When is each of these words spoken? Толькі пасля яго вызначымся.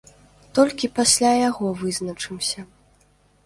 Толькі 0.59 0.89
пасля 0.99 1.31
яго 1.49 1.65
вызначымся. 1.85 2.69